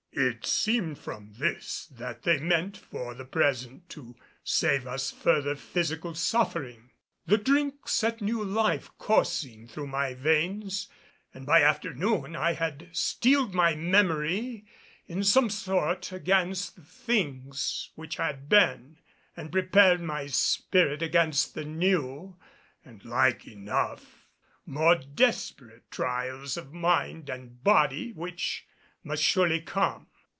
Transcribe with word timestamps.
It 0.13 0.45
seemed 0.45 0.99
from 0.99 1.31
this 1.37 1.85
that 1.87 2.23
they 2.23 2.37
meant 2.37 2.75
for 2.75 3.13
the 3.13 3.23
present 3.23 3.87
to 3.91 4.13
save 4.43 4.85
us 4.85 5.09
further 5.09 5.55
physical 5.55 6.13
suffering. 6.15 6.91
The 7.25 7.37
drink 7.37 7.87
set 7.87 8.19
new 8.19 8.43
life 8.43 8.91
coursing 8.97 9.67
through 9.69 9.87
my 9.87 10.13
veins, 10.13 10.89
and 11.33 11.45
by 11.45 11.61
afternoon 11.63 12.35
I 12.35 12.53
had 12.53 12.89
steeled 12.91 13.53
my 13.53 13.73
memory 13.73 14.65
in 15.07 15.23
some 15.23 15.49
sort 15.49 16.11
against 16.11 16.75
the 16.75 16.83
things 16.83 17.91
which 17.95 18.17
had 18.17 18.49
been, 18.49 18.97
and 19.37 19.45
had 19.45 19.51
prepared 19.53 20.01
my 20.01 20.27
spirit 20.27 21.01
against 21.01 21.53
the 21.55 21.63
new 21.63 22.35
and, 22.83 23.05
like 23.05 23.47
enough, 23.47 24.27
more 24.65 24.95
desperate 24.97 25.89
trials 25.89 26.57
of 26.57 26.73
mind 26.73 27.29
and 27.29 27.63
body 27.63 28.11
which 28.11 28.67
must 29.03 29.23
surely 29.23 29.59
come. 29.59 30.05